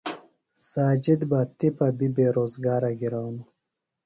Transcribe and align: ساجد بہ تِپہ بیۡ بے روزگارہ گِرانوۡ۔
ساجد 0.69 1.21
بہ 1.29 1.39
تِپہ 1.57 1.87
بیۡ 1.97 2.11
بے 2.15 2.25
روزگارہ 2.37 2.91
گِرانوۡ۔ 2.99 3.47